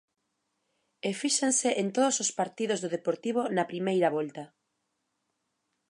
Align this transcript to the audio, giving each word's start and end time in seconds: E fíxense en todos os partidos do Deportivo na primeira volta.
E 1.07 1.11
fíxense 1.21 1.69
en 1.81 1.87
todos 1.95 2.15
os 2.23 2.29
partidos 2.39 2.81
do 2.83 2.93
Deportivo 2.95 3.41
na 3.55 3.69
primeira 3.71 4.09
volta. 4.17 4.43